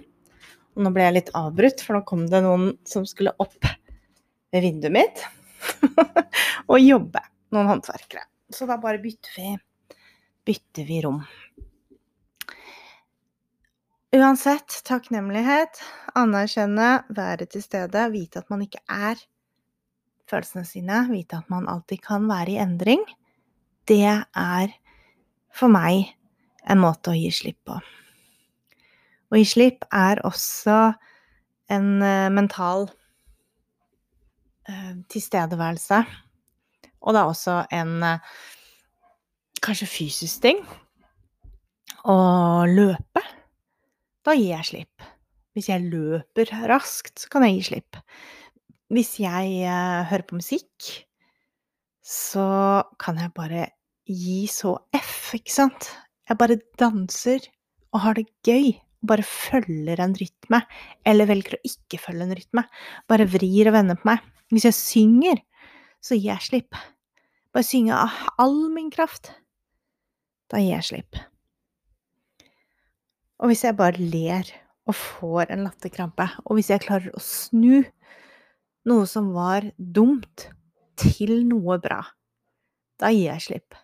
Og 0.75 0.85
nå 0.85 0.93
ble 0.95 1.07
jeg 1.07 1.17
litt 1.17 1.35
avbrutt, 1.39 1.83
for 1.83 1.97
nå 1.97 2.05
kom 2.07 2.27
det 2.31 2.43
noen 2.45 2.73
som 2.89 3.07
skulle 3.09 3.35
opp 3.43 3.59
ved 4.51 4.67
vinduet 4.67 4.95
mitt 4.95 5.23
og 6.71 6.79
jobbe. 6.81 7.25
Noen 7.51 7.73
håndverkere. 7.75 8.27
Så 8.51 8.67
da 8.67 8.77
bare 8.83 9.03
bytter 9.03 9.35
vi 9.37 9.57
bytter 10.51 10.85
vi 10.85 11.01
rom. 11.05 11.21
Uansett, 14.11 14.81
takknemlighet, 14.85 15.79
anerkjenne, 16.19 16.89
være 17.15 17.47
til 17.53 17.63
stede, 17.63 18.09
vite 18.11 18.43
at 18.43 18.49
man 18.51 18.65
ikke 18.65 18.83
er 18.91 19.21
følelsene 20.31 20.67
sine, 20.67 21.05
vite 21.13 21.39
at 21.39 21.51
man 21.53 21.69
alltid 21.71 22.03
kan 22.03 22.27
være 22.31 22.57
i 22.57 22.59
endring, 22.63 23.05
det 23.87 24.03
er 24.11 24.75
for 25.55 25.71
meg 25.71 26.11
en 26.67 26.83
måte 26.83 27.13
å 27.13 27.19
gi 27.19 27.31
slipp 27.35 27.61
på. 27.71 27.79
Å 29.31 29.39
gi 29.39 29.47
slipp 29.47 29.87
er 29.95 30.23
også 30.27 30.81
en 31.71 31.91
uh, 32.03 32.27
mental 32.35 32.89
tilstedeværelse. 35.13 36.01
Og 37.01 37.15
det 37.15 37.21
er 37.21 37.31
også 37.31 37.57
en 37.75 37.95
uh, 38.05 38.35
kanskje 39.65 39.89
fysisk 39.89 40.43
ting. 40.45 40.61
Å 42.09 42.17
løpe. 42.69 43.23
Da 44.25 44.37
gir 44.37 44.55
jeg 44.55 44.69
slipp. 44.69 45.09
Hvis 45.57 45.71
jeg 45.73 45.89
løper 45.91 46.53
raskt, 46.71 47.17
så 47.21 47.33
kan 47.33 47.47
jeg 47.47 47.59
gi 47.59 47.67
slipp. 47.71 48.01
Hvis 48.93 49.17
jeg 49.23 49.65
uh, 49.65 50.07
hører 50.11 50.27
på 50.29 50.39
musikk, 50.41 50.91
så 52.05 52.83
kan 53.01 53.21
jeg 53.21 53.35
bare 53.37 53.67
gi 54.11 54.45
så 54.51 54.75
F, 54.97 55.35
ikke 55.39 55.55
sant? 55.55 55.91
Jeg 56.29 56.39
bare 56.41 56.61
danser 56.79 57.45
og 57.95 58.05
har 58.05 58.19
det 58.19 58.29
gøy. 58.47 58.73
Bare 59.07 59.25
følger 59.25 60.01
en 60.03 60.15
rytme, 60.19 60.61
eller 61.09 61.29
velger 61.31 61.57
å 61.57 61.63
ikke 61.67 62.01
følge 62.03 62.27
en 62.27 62.37
rytme. 62.37 62.65
Bare 63.09 63.29
vrir 63.31 63.71
og 63.71 63.77
vender 63.79 63.99
på 64.01 64.11
meg. 64.11 64.25
Hvis 64.53 64.67
jeg 64.69 64.77
synger, 64.77 65.43
så 66.05 66.19
gir 66.19 66.33
jeg 66.35 66.47
slipp. 66.49 66.81
Bare 67.55 67.67
synge 67.67 67.97
av 67.97 68.17
all 68.43 68.69
min 68.75 68.91
kraft. 68.93 69.33
Da 70.51 70.61
gir 70.61 70.77
jeg 70.77 70.89
slipp. 70.91 71.21
Og 73.41 73.51
hvis 73.51 73.65
jeg 73.65 73.79
bare 73.79 74.11
ler 74.13 74.49
og 74.91 74.97
får 74.99 75.53
en 75.55 75.65
latterkrampe, 75.65 76.27
og 76.45 76.59
hvis 76.59 76.71
jeg 76.73 76.85
klarer 76.85 77.15
å 77.15 77.23
snu 77.25 77.81
noe 78.91 79.07
som 79.09 79.31
var 79.33 79.71
dumt, 79.77 80.51
til 81.01 81.47
noe 81.49 81.79
bra, 81.81 82.03
da 83.01 83.09
gir 83.15 83.31
jeg 83.31 83.45
slipp. 83.47 83.77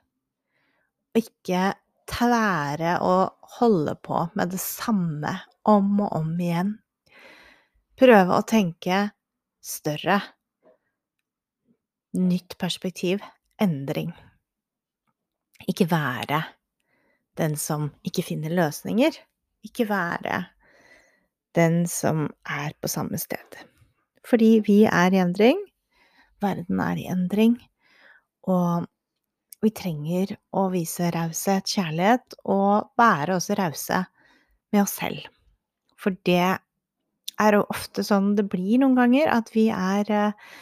Og 1.15 1.23
ikke 1.23 1.71
tvære 2.11 2.99
og 3.05 3.51
holde 3.59 3.97
på 4.03 4.27
med 4.39 4.53
det 4.55 4.61
samme 4.63 5.33
om 5.67 6.01
og 6.01 6.13
om 6.21 6.33
igjen. 6.41 6.77
Prøve 7.97 8.37
å 8.37 8.47
tenke 8.47 9.07
større. 9.65 10.21
Nytt 12.17 12.59
perspektiv. 12.61 13.25
Endring. 13.61 14.11
Ikke 15.65 15.87
være 15.89 16.43
den 17.41 17.57
som 17.57 17.89
ikke 18.05 18.25
finner 18.25 18.53
løsninger. 18.53 19.17
Ikke 19.65 19.89
være 19.89 20.43
den 21.57 21.87
som 21.89 22.27
er 22.45 22.77
på 22.81 22.91
samme 22.93 23.19
sted. 23.21 23.57
Fordi 24.27 24.59
vi 24.67 24.83
er 24.91 25.15
i 25.15 25.23
endring, 25.23 25.61
verden 26.43 26.81
er 26.83 27.01
i 27.01 27.07
endring, 27.09 27.57
og 28.45 28.87
vi 29.65 29.73
trenger 29.75 30.35
å 30.57 30.67
vise 30.73 31.09
raushet, 31.15 31.69
kjærlighet, 31.69 32.37
og 32.45 32.93
være 32.99 33.39
også 33.39 33.57
rause 33.59 34.03
med 34.75 34.83
oss 34.83 34.97
selv. 35.01 35.27
For 35.97 36.17
det 36.29 36.59
er 37.37 37.57
jo 37.57 37.65
ofte 37.73 38.05
sånn 38.07 38.35
det 38.37 38.47
blir 38.53 38.81
noen 38.83 38.97
ganger, 38.99 39.31
at 39.33 39.53
vi 39.55 39.69
er 39.73 40.13
eh, 40.13 40.57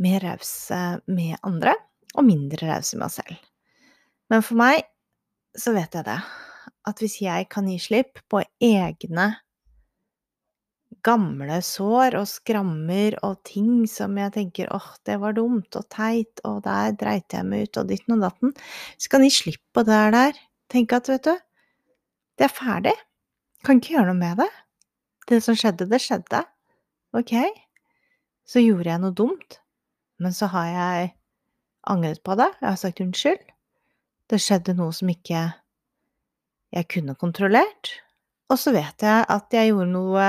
mer 0.00 0.24
rause 0.24 0.80
med 1.10 1.36
andre 1.46 1.74
og 2.16 2.26
mindre 2.26 2.70
rause 2.70 2.98
med 2.98 3.08
oss 3.10 3.18
selv. 3.20 3.36
Men 4.30 4.46
for 4.46 4.58
meg 4.58 4.84
så 5.58 5.74
vet 5.74 5.94
jeg 5.98 6.06
det, 6.06 6.18
at 6.86 7.02
hvis 7.02 7.20
jeg 7.22 7.48
kan 7.50 7.68
gi 7.68 7.78
slipp 7.82 8.22
på 8.30 8.42
egne 8.62 9.32
gamle 11.04 11.60
sår 11.64 12.16
og 12.18 12.26
skrammer 12.28 13.16
og 13.26 13.38
ting 13.48 13.86
som 13.88 14.18
jeg 14.20 14.34
tenker 14.34 14.70
åh, 14.74 14.88
det 15.08 15.16
var 15.22 15.36
dumt 15.36 15.76
og 15.78 15.86
teit, 15.92 16.42
og 16.44 16.62
der 16.66 16.96
dreit 16.98 17.32
jeg 17.32 17.46
meg 17.46 17.68
ut, 17.68 17.80
og 17.80 17.88
ditten 17.88 18.16
og 18.16 18.24
datten, 18.26 18.54
så 19.00 19.12
kan 19.12 19.24
de 19.24 19.30
slippe 19.32 19.84
det 19.86 20.00
der. 20.16 20.42
Tenk 20.70 20.92
at, 20.94 21.08
vet 21.10 21.26
du, 21.26 21.34
det 22.38 22.46
er 22.46 22.54
ferdig. 22.54 22.96
Kan 23.66 23.80
ikke 23.80 23.96
gjøre 23.96 24.12
noe 24.12 24.20
med 24.20 24.42
det. 24.42 24.50
Det 25.30 25.40
som 25.44 25.56
skjedde, 25.58 25.88
det 25.90 26.00
skjedde. 26.02 26.42
Ok, 27.16 27.34
så 28.46 28.62
gjorde 28.62 28.90
jeg 28.90 29.02
noe 29.02 29.16
dumt, 29.16 29.58
men 30.22 30.34
så 30.34 30.50
har 30.52 30.68
jeg 30.70 31.10
angret 31.90 32.22
på 32.26 32.36
det, 32.38 32.50
jeg 32.60 32.68
har 32.68 32.78
sagt 32.78 33.02
unnskyld. 33.02 33.42
Det 34.30 34.38
skjedde 34.38 34.76
noe 34.78 34.94
som 34.94 35.10
ikke 35.10 35.48
jeg 36.70 36.86
kunne 36.92 37.16
kontrollert, 37.18 37.90
og 38.50 38.58
så 38.62 38.72
vet 38.74 39.02
jeg 39.02 39.26
at 39.26 39.54
jeg 39.54 39.72
gjorde 39.72 39.90
noe 39.90 40.26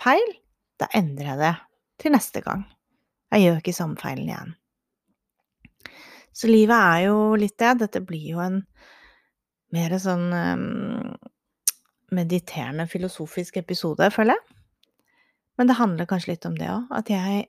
feil, 0.00 0.34
da 0.80 0.88
endrer 0.96 1.32
jeg 1.32 1.40
det 1.42 1.54
til 2.02 2.14
neste 2.14 2.42
gang. 2.44 2.64
Jeg 3.34 3.46
gjør 3.46 3.60
ikke 3.62 3.76
samme 3.76 3.98
feilen 4.00 4.28
igjen. 4.30 4.54
Så 6.34 6.50
livet 6.50 6.74
er 6.74 7.00
jo 7.06 7.18
litt 7.38 7.56
det. 7.62 7.72
Dette 7.84 8.02
blir 8.02 8.24
jo 8.34 8.42
en 8.42 8.60
mer 9.74 9.94
sånn 10.02 10.26
um, 10.34 11.14
mediterende, 12.14 12.86
filosofisk 12.90 13.58
episode, 13.62 14.10
føler 14.14 14.36
jeg. 14.36 14.58
Men 15.58 15.70
det 15.70 15.78
handler 15.78 16.10
kanskje 16.10 16.34
litt 16.34 16.48
om 16.48 16.56
det 16.58 16.70
òg, 16.70 16.88
at 16.94 17.10
jeg 17.10 17.44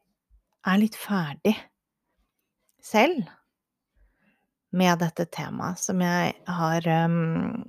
er 0.66 0.82
litt 0.82 0.98
ferdig 0.98 1.56
selv 2.86 3.26
med 4.76 5.00
dette 5.02 5.26
temaet 5.34 5.82
som 5.82 6.02
jeg 6.04 6.36
har 6.46 6.90
um, 7.08 7.64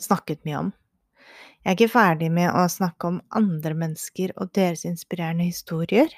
snakket 0.00 0.42
mye 0.48 0.64
om. 0.64 0.72
Jeg 1.60 1.68
er 1.68 1.76
ikke 1.76 1.92
ferdig 1.92 2.30
med 2.32 2.48
å 2.56 2.64
snakke 2.72 3.10
om 3.10 3.20
andre 3.36 3.74
mennesker 3.76 4.32
og 4.40 4.52
deres 4.56 4.86
inspirerende 4.88 5.48
historier, 5.50 6.12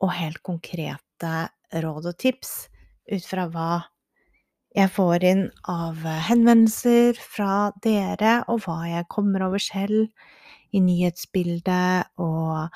og 0.00 0.14
helt 0.16 0.40
konkrete 0.46 1.32
råd 1.84 2.10
og 2.10 2.16
tips 2.20 2.54
ut 3.10 3.26
fra 3.26 3.46
hva 3.52 3.70
jeg 4.76 4.90
får 4.94 5.26
inn 5.26 5.44
av 5.68 5.98
henvendelser 6.28 7.18
fra 7.18 7.70
dere, 7.82 8.40
og 8.48 8.62
hva 8.64 8.84
jeg 8.86 9.08
kommer 9.10 9.48
over 9.48 9.62
selv 9.62 10.08
i 10.70 10.80
nyhetsbildet, 10.84 12.12
og 12.22 12.70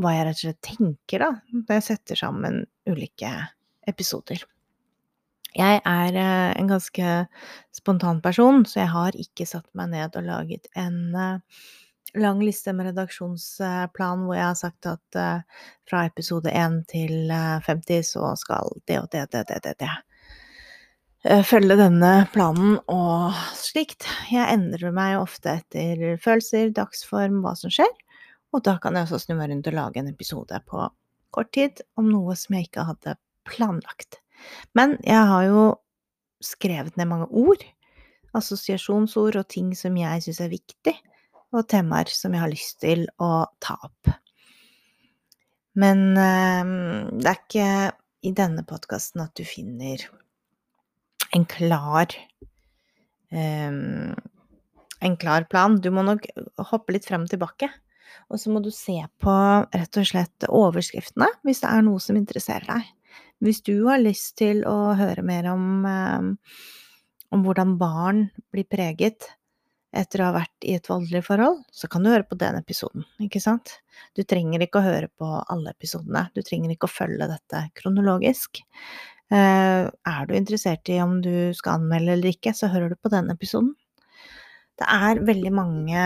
hva 0.00 0.14
jeg 0.16 0.26
rett 0.26 0.40
og 0.40 0.44
slett 0.44 0.62
tenker 0.66 1.22
da, 1.22 1.30
når 1.54 1.76
jeg 1.78 1.86
setter 1.86 2.18
sammen 2.18 2.64
ulike 2.90 3.30
episoder. 3.88 4.42
Jeg 5.56 5.80
er 5.82 6.16
eh, 6.16 6.52
en 6.60 6.70
ganske 6.70 7.12
spontan 7.74 8.20
person, 8.22 8.64
så 8.66 8.84
jeg 8.84 8.92
har 8.92 9.16
ikke 9.18 9.48
satt 9.48 9.66
meg 9.74 9.90
ned 9.94 10.18
og 10.18 10.26
laget 10.28 10.68
en 10.78 11.14
eh, 11.18 11.64
lang 12.18 12.42
liste 12.42 12.74
med 12.74 12.90
redaksjonsplan 12.90 14.24
hvor 14.26 14.36
jeg 14.38 14.46
har 14.46 14.58
sagt 14.58 14.86
at 14.90 15.18
eh, 15.18 15.64
fra 15.90 16.04
episode 16.06 16.52
1 16.54 16.84
til 16.90 17.32
50 17.32 18.06
så 18.12 18.32
skal 18.38 18.70
det 18.86 19.00
og 19.02 19.10
det, 19.14 19.26
det, 19.34 19.44
det, 19.50 19.60
det, 19.66 19.74
det 19.82 21.44
følge 21.44 21.76
denne 21.76 22.12
planen 22.32 22.78
og 22.88 23.34
slikt. 23.58 24.06
Jeg 24.30 24.54
endrer 24.54 24.94
meg 24.96 25.18
ofte 25.18 25.58
etter 25.58 26.16
følelser, 26.22 26.70
dagsform, 26.78 27.42
hva 27.44 27.52
som 27.58 27.74
skjer, 27.74 27.90
og 28.54 28.64
da 28.66 28.78
kan 28.80 28.96
jeg 28.96 29.06
også 29.06 29.26
snu 29.26 29.36
meg 29.36 29.50
rundt 29.50 29.68
og 29.68 29.76
lage 29.76 30.00
en 30.00 30.08
episode 30.10 30.62
på 30.70 30.86
kort 31.34 31.52
tid 31.54 31.82
om 32.00 32.08
noe 32.10 32.38
som 32.38 32.56
jeg 32.56 32.70
ikke 32.70 32.86
hadde 32.88 33.18
planlagt. 33.50 34.22
Men 34.76 34.96
jeg 35.04 35.28
har 35.32 35.46
jo 35.48 35.64
skrevet 36.44 36.96
ned 36.96 37.10
mange 37.10 37.28
ord, 37.36 37.62
assosiasjonsord 38.36 39.40
og 39.40 39.48
ting 39.50 39.72
som 39.76 39.96
jeg 39.98 40.24
syns 40.24 40.40
er 40.44 40.52
viktig, 40.52 40.94
og 41.50 41.66
temaer 41.70 42.10
som 42.14 42.34
jeg 42.34 42.44
har 42.44 42.52
lyst 42.52 42.78
til 42.84 43.06
å 43.18 43.46
ta 43.62 43.76
opp. 43.82 44.12
Men 45.80 46.04
eh, 46.18 46.72
det 47.16 47.30
er 47.30 47.40
ikke 47.40 47.68
i 48.26 48.34
denne 48.36 48.64
podkasten 48.68 49.22
at 49.24 49.34
du 49.38 49.46
finner 49.48 50.02
en 51.34 51.46
klar 51.48 52.12
eh, 53.30 53.78
en 55.00 55.16
klar 55.16 55.46
plan. 55.50 55.78
Du 55.80 55.90
må 55.90 56.04
nok 56.04 56.26
hoppe 56.70 56.94
litt 56.94 57.08
frem 57.08 57.24
og 57.26 57.32
tilbake. 57.32 57.70
Og 58.30 58.38
så 58.38 58.52
må 58.52 58.60
du 58.62 58.70
se 58.74 58.98
på 59.22 59.34
rett 59.74 59.98
og 59.98 60.06
slett 60.06 60.46
overskriftene 60.46 61.28
hvis 61.46 61.62
det 61.62 61.70
er 61.70 61.84
noe 61.86 62.02
som 62.02 62.18
interesserer 62.18 62.66
deg. 62.68 62.90
Hvis 63.40 63.62
du 63.64 63.74
har 63.88 64.00
lyst 64.02 64.36
til 64.40 64.64
å 64.68 64.92
høre 64.98 65.24
mer 65.24 65.48
om, 65.52 65.84
eh, 65.88 66.56
om 67.32 67.44
hvordan 67.44 67.78
barn 67.80 68.26
blir 68.52 68.68
preget 68.68 69.30
etter 69.96 70.22
å 70.22 70.28
ha 70.28 70.34
vært 70.38 70.66
i 70.68 70.76
et 70.78 70.86
voldelig 70.86 71.24
forhold, 71.26 71.62
så 71.72 71.88
kan 71.90 72.04
du 72.04 72.10
høre 72.12 72.26
på 72.28 72.38
den 72.38 72.58
episoden, 72.60 73.06
ikke 73.22 73.40
sant? 73.42 73.80
Du 74.14 74.22
trenger 74.22 74.62
ikke 74.62 74.78
å 74.78 74.86
høre 74.86 75.08
på 75.18 75.30
alle 75.50 75.72
episodene, 75.74 76.28
du 76.34 76.44
trenger 76.46 76.74
ikke 76.74 76.86
å 76.86 76.92
følge 76.92 77.26
dette 77.30 77.64
kronologisk. 77.80 78.62
Eh, 79.30 79.88
er 79.88 80.26
du 80.28 80.36
interessert 80.36 80.88
i 80.90 81.00
om 81.02 81.18
du 81.24 81.50
skal 81.54 81.80
anmelde 81.80 82.14
eller 82.16 82.34
ikke, 82.34 82.54
så 82.54 82.70
hører 82.70 82.92
du 82.92 82.98
på 83.00 83.10
den 83.10 83.30
episoden. 83.34 83.74
Det 84.78 84.88
er 84.88 85.24
veldig 85.26 85.52
mange 85.52 86.04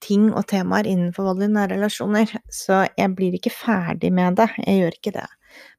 ting 0.00 0.30
og 0.32 0.46
temaer 0.48 0.88
innenfor 0.88 1.30
vold 1.30 1.44
i 1.44 1.50
nære 1.52 1.76
relasjoner, 1.76 2.32
så 2.52 2.84
jeg 2.96 3.14
blir 3.16 3.36
ikke 3.36 3.52
ferdig 3.52 4.12
med 4.16 4.38
det. 4.40 4.48
Jeg 4.64 4.82
gjør 4.82 4.96
ikke 4.96 5.14
det. 5.18 5.28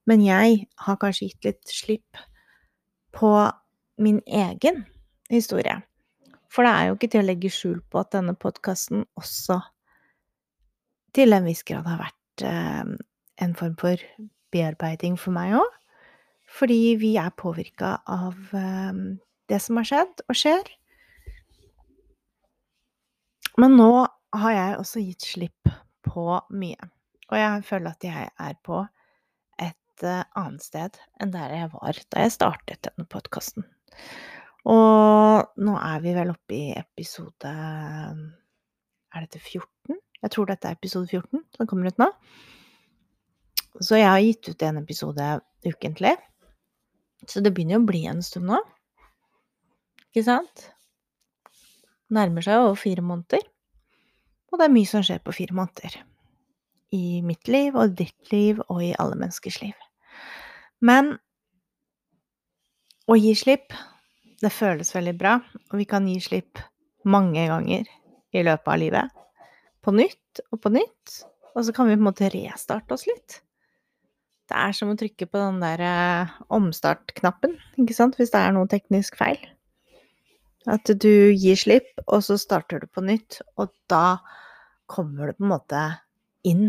Men 0.10 0.24
jeg 0.26 0.66
har 0.86 1.00
kanskje 1.02 1.30
gitt 1.30 1.48
litt 1.48 1.74
slipp 1.74 2.22
på 3.16 3.32
min 4.02 4.22
egen 4.26 4.84
historie. 5.30 5.78
For 6.52 6.68
det 6.68 6.72
er 6.72 6.90
jo 6.90 6.98
ikke 6.98 7.12
til 7.14 7.24
å 7.24 7.28
legge 7.28 7.52
skjul 7.54 7.80
på 7.92 8.02
at 8.02 8.12
denne 8.16 8.36
podkasten 8.36 9.06
også 9.20 9.62
til 11.16 11.36
en 11.36 11.48
viss 11.48 11.64
grad 11.68 11.88
har 11.88 12.00
vært 12.02 12.46
eh, 12.48 12.92
en 13.46 13.56
form 13.60 13.78
for 13.80 14.02
bearbeiding 14.52 15.18
for 15.20 15.36
meg 15.36 15.56
òg. 15.60 15.78
Fordi 16.52 16.98
vi 17.00 17.14
er 17.20 17.32
påvirka 17.40 17.98
av 18.12 18.36
eh, 18.58 19.04
det 19.52 19.60
som 19.64 19.80
har 19.80 19.88
skjedd 19.88 20.26
og 20.28 20.40
skjer. 20.40 20.72
Men 23.60 23.78
nå 23.80 23.92
har 24.42 24.56
jeg 24.56 24.80
også 24.80 25.04
gitt 25.04 25.28
slipp 25.28 25.72
på 26.08 26.26
mye. 26.56 26.92
Og 27.32 27.40
jeg 27.40 27.64
føler 27.68 27.96
at 27.96 28.06
jeg 28.08 28.28
er 28.32 28.58
på 28.64 28.84
Eh, 30.04 30.24
annet 30.38 30.64
sted 30.66 30.98
enn 31.22 31.34
der 31.34 31.54
jeg 31.54 31.72
var 31.76 31.98
da 32.14 32.24
jeg 32.26 32.34
startet 32.34 32.88
denne 32.88 33.06
podkasten. 33.10 33.66
Og 34.72 35.62
nå 35.62 35.76
er 35.78 36.02
vi 36.04 36.14
vel 36.16 36.34
oppe 36.34 36.54
i 36.54 36.66
episode 36.78 37.52
Er 37.52 39.24
dette 39.26 39.40
14? 39.42 39.98
Jeg 40.22 40.34
tror 40.34 40.50
dette 40.50 40.70
er 40.70 40.78
episode 40.78 41.10
14 41.10 41.42
som 41.58 41.70
kommer 41.70 41.90
ut 41.90 42.02
nå. 42.02 42.08
Så 43.82 43.98
jeg 43.98 44.10
har 44.10 44.22
gitt 44.22 44.52
ut 44.52 44.66
en 44.68 44.82
episode 44.82 45.30
ukentlig. 45.66 46.14
Så 47.28 47.42
det 47.42 47.54
begynner 47.54 47.80
jo 47.80 47.84
å 47.84 47.90
bli 47.90 48.04
en 48.10 48.22
stund 48.26 48.50
nå. 48.52 48.60
Ikke 50.12 50.26
sant? 50.28 50.68
Nærmer 52.14 52.46
seg 52.46 52.62
over 52.62 52.78
fire 52.80 53.06
måneder. 53.06 53.46
Og 54.52 54.60
det 54.60 54.68
er 54.68 54.76
mye 54.76 54.90
som 54.90 55.06
skjer 55.06 55.22
på 55.24 55.34
fire 55.36 55.56
måneder. 55.58 56.02
I 56.92 57.22
mitt 57.26 57.48
liv 57.48 57.78
og 57.80 57.96
ditt 57.98 58.34
liv 58.34 58.60
og 58.68 58.84
i 58.84 58.92
alle 59.00 59.18
menneskers 59.18 59.62
liv. 59.64 59.78
Men 60.82 61.14
å 63.10 63.18
gi 63.20 63.34
slipp, 63.38 63.74
det 64.42 64.54
føles 64.54 64.94
veldig 64.96 65.14
bra, 65.18 65.38
og 65.70 65.78
vi 65.78 65.86
kan 65.90 66.08
gi 66.10 66.18
slipp 66.24 66.62
mange 67.06 67.46
ganger 67.50 67.86
i 68.32 68.44
løpet 68.46 68.74
av 68.74 68.82
livet. 68.82 69.22
På 69.82 69.94
nytt 69.94 70.42
og 70.50 70.62
på 70.64 70.72
nytt. 70.74 71.22
Og 71.52 71.66
så 71.68 71.74
kan 71.76 71.90
vi 71.90 71.98
på 71.98 72.02
en 72.02 72.08
måte 72.08 72.30
restarte 72.32 72.96
oss 72.96 73.08
litt. 73.10 73.42
Det 74.52 74.58
er 74.58 74.76
som 74.76 74.92
å 74.92 74.98
trykke 75.00 75.28
på 75.32 75.40
den 75.40 75.60
der 75.64 75.82
eh, 75.86 76.32
omstart-knappen, 76.52 77.56
ikke 77.80 77.96
sant, 77.96 78.18
hvis 78.20 78.34
det 78.34 78.42
er 78.42 78.56
noe 78.56 78.70
teknisk 78.72 79.16
feil. 79.20 79.40
At 80.70 80.92
du 81.02 81.32
gir 81.32 81.58
slipp, 81.58 81.90
og 82.08 82.22
så 82.26 82.38
starter 82.40 82.84
du 82.84 82.90
på 82.92 83.04
nytt, 83.06 83.40
og 83.58 83.72
da 83.92 84.22
kommer 84.92 85.32
du 85.32 85.38
på 85.38 85.46
en 85.46 85.54
måte 85.54 85.86
inn 86.48 86.68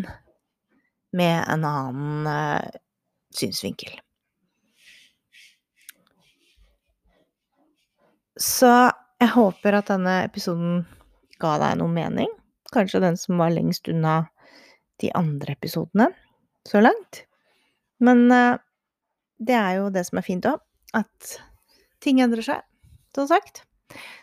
med 1.12 1.42
en 1.42 1.66
annen 1.68 2.28
uh, 2.28 2.70
synsvinkel. 3.36 3.94
Så 8.40 8.70
jeg 9.22 9.30
håper 9.34 9.76
at 9.78 9.90
denne 9.92 10.22
episoden 10.26 10.82
ga 11.42 11.56
deg 11.62 11.78
noe 11.80 11.92
mening. 11.92 12.30
Kanskje 12.72 13.02
den 13.04 13.18
som 13.20 13.40
var 13.42 13.52
lengst 13.52 13.88
unna 13.92 14.22
de 15.02 15.10
andre 15.18 15.54
episodene 15.54 16.08
så 16.68 16.82
langt. 16.82 17.24
Men 18.02 18.26
uh, 18.32 18.58
det 19.42 19.56
er 19.58 19.78
jo 19.80 19.90
det 19.94 20.06
som 20.08 20.20
er 20.20 20.26
fint 20.26 20.46
òg, 20.48 20.62
at 20.96 21.36
ting 22.02 22.22
endrer 22.22 22.44
seg, 22.46 22.62
som 23.14 23.28
sagt. 23.30 23.64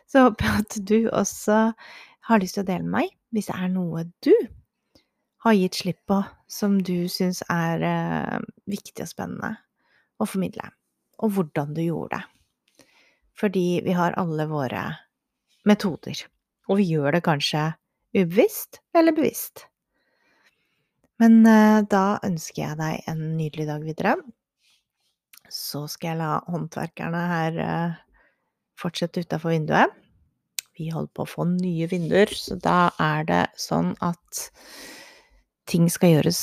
Så 0.09 0.25
håper 0.25 0.47
jeg 0.47 0.63
at 0.63 0.77
du 0.89 0.99
også 1.11 1.59
har 2.29 2.41
lyst 2.41 2.57
til 2.57 2.65
å 2.65 2.69
dele 2.69 2.85
med 2.85 2.95
meg 2.97 3.15
hvis 3.35 3.49
det 3.51 3.57
er 3.59 3.69
noe 3.71 4.07
du 4.25 4.33
har 5.45 5.55
gitt 5.55 5.79
slipp 5.81 6.01
på 6.09 6.19
som 6.51 6.79
du 6.83 7.07
syns 7.11 7.41
er 7.51 7.83
eh, 7.85 8.39
viktig 8.69 9.05
og 9.05 9.11
spennende 9.11 9.53
å 10.19 10.27
formidle, 10.27 10.65
og 11.23 11.35
hvordan 11.35 11.75
du 11.77 11.83
gjorde 11.85 12.19
det. 12.19 12.85
Fordi 13.39 13.67
vi 13.85 13.95
har 13.95 14.17
alle 14.19 14.49
våre 14.49 14.83
metoder, 15.69 16.25
og 16.67 16.81
vi 16.81 16.89
gjør 16.91 17.15
det 17.15 17.23
kanskje 17.27 17.69
ubevisst 18.17 18.81
eller 18.97 19.15
bevisst. 19.15 19.63
Men 21.19 21.41
eh, 21.47 21.79
da 21.87 22.19
ønsker 22.25 22.63
jeg 22.63 22.79
deg 22.79 23.07
en 23.11 23.23
nydelig 23.37 23.67
dag 23.69 23.87
videre. 23.87 24.17
Så 25.49 25.85
skal 25.89 26.13
jeg 26.13 26.21
la 26.21 26.35
håndverkerne 26.51 27.23
her 27.31 27.63
eh, 27.63 27.97
fortsette 28.79 29.23
utafor 29.25 29.55
vinduet. 29.55 29.95
Vi 30.79 30.87
holder 30.93 31.11
på 31.15 31.25
å 31.25 31.31
få 31.31 31.47
nye 31.49 31.89
vinduer, 31.91 32.31
så 32.31 32.55
da 32.59 32.91
er 33.03 33.25
det 33.27 33.41
sånn 33.59 33.91
at 34.03 34.47
ting 35.69 35.89
skal 35.91 36.17
gjøres. 36.17 36.41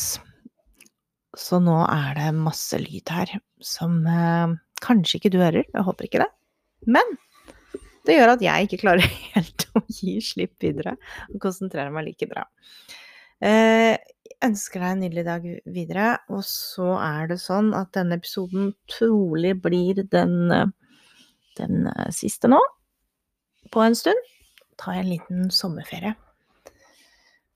Så 1.37 1.59
nå 1.61 1.77
er 1.85 2.17
det 2.17 2.33
masse 2.39 2.79
lyd 2.81 3.13
her 3.13 3.35
som 3.65 3.99
eh, 4.09 4.57
kanskje 4.85 5.21
ikke 5.21 5.33
du 5.35 5.41
hører, 5.43 5.67
jeg 5.67 5.87
håper 5.87 6.09
ikke 6.09 6.23
det. 6.23 6.31
Men 6.89 7.17
det 8.07 8.17
gjør 8.17 8.37
at 8.37 8.45
jeg 8.45 8.69
ikke 8.69 8.83
klarer 8.85 9.17
helt 9.35 9.67
å 9.77 9.83
gi 9.91 10.19
slipp 10.25 10.55
videre 10.63 10.97
og 11.33 11.41
konsentrere 11.43 11.93
meg 11.93 12.09
like 12.09 12.29
bra. 12.31 12.47
Eh, 13.45 13.97
jeg 14.27 14.51
ønsker 14.51 14.83
deg 14.83 14.95
en 14.95 15.03
nydelig 15.05 15.25
dag 15.27 15.45
videre, 15.75 16.09
og 16.33 16.43
så 16.47 16.95
er 17.01 17.31
det 17.33 17.41
sånn 17.43 17.73
at 17.77 17.93
denne 17.97 18.19
episoden 18.21 18.71
trolig 18.91 19.55
blir 19.65 20.03
den, 20.13 20.37
den 21.59 21.91
eh, 21.93 22.13
siste 22.15 22.51
nå, 22.53 22.61
på 23.73 23.83
en 23.83 23.97
stund. 23.99 24.33
Ta 24.81 24.95
en 24.97 25.09
liten 25.09 25.51
sommerferie. 25.53 26.15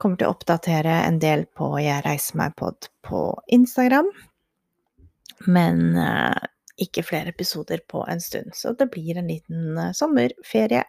Kommer 0.01 0.17
til 0.17 0.31
å 0.31 0.33
oppdatere 0.33 0.95
en 1.05 1.19
del 1.21 1.43
på 1.53 1.75
Jeg 1.83 2.01
reiser 2.07 2.39
meg-pod 2.41 2.89
på 3.05 3.21
Instagram. 3.53 4.07
Men 5.45 5.97
eh, 6.01 6.47
ikke 6.81 7.05
flere 7.05 7.35
episoder 7.35 7.83
på 7.89 8.07
en 8.09 8.21
stund, 8.25 8.55
så 8.57 8.73
det 8.77 8.89
blir 8.95 9.19
en 9.21 9.29
liten 9.29 9.77
eh, 9.77 9.93
sommerferie. 9.97 10.87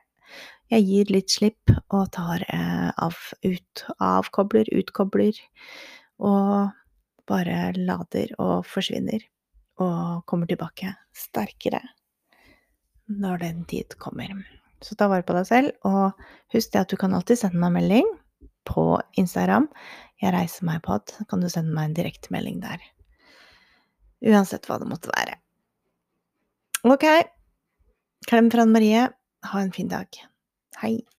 Jeg 0.71 0.87
gir 0.87 1.11
litt 1.11 1.33
slipp 1.33 1.73
og 1.91 2.05
tar 2.15 2.45
eh, 2.47 2.87
av, 2.95 3.19
ut, 3.43 3.83
avkobler, 3.99 4.71
utkobler, 4.79 5.35
og 6.23 6.71
bare 7.27 7.73
lader 7.75 8.31
og 8.39 8.63
forsvinner. 8.67 9.27
Og 9.81 10.23
kommer 10.29 10.47
tilbake 10.47 10.93
sterkere 11.17 11.83
når 13.11 13.43
den 13.43 13.63
tid 13.67 13.99
kommer. 13.99 14.31
Så 14.79 14.95
ta 14.95 15.11
vare 15.11 15.27
på 15.27 15.35
deg 15.35 15.51
selv, 15.51 15.75
og 15.83 16.15
husk 16.55 16.71
det 16.71 16.85
at 16.85 16.91
du 16.95 16.99
kan 16.99 17.11
alltid 17.17 17.43
sende 17.43 17.59
meg 17.59 17.75
melding 17.81 18.07
på 18.67 19.01
Instagram. 19.19 19.67
Jeg 20.21 20.35
reiser 20.35 20.67
meg 20.67 20.81
på 20.85 20.97
at 20.99 21.15
kan 21.29 21.41
du 21.41 21.49
sende 21.49 21.73
meg 21.75 21.89
en 21.89 21.97
direktemelding 21.97 22.61
der. 22.63 22.83
Uansett 24.21 24.67
hva 24.69 24.77
det 24.81 24.89
måtte 24.89 25.11
være. 25.13 25.39
Ok. 26.85 27.05
Klem 28.29 28.51
fra 28.53 28.65
Anne 28.65 28.77
Marie. 28.77 29.07
Ha 29.49 29.61
en 29.61 29.73
fin 29.73 29.89
dag. 29.89 30.07
Hei. 30.81 31.01